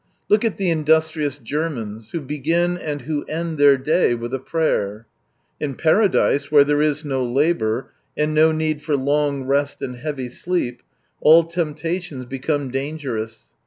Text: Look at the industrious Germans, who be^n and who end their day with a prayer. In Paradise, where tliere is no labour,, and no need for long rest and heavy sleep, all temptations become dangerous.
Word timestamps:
Look 0.29 0.43
at 0.43 0.57
the 0.57 0.71
industrious 0.71 1.37
Germans, 1.37 2.09
who 2.09 2.21
be^n 2.21 2.79
and 2.81 3.01
who 3.01 3.23
end 3.25 3.59
their 3.59 3.77
day 3.77 4.15
with 4.15 4.33
a 4.33 4.39
prayer. 4.39 5.05
In 5.59 5.75
Paradise, 5.75 6.51
where 6.51 6.65
tliere 6.65 6.83
is 6.83 7.05
no 7.05 7.23
labour,, 7.23 7.91
and 8.17 8.33
no 8.33 8.51
need 8.51 8.81
for 8.81 8.97
long 8.97 9.43
rest 9.43 9.79
and 9.83 9.97
heavy 9.97 10.29
sleep, 10.29 10.81
all 11.19 11.43
temptations 11.43 12.25
become 12.25 12.71
dangerous. 12.71 13.51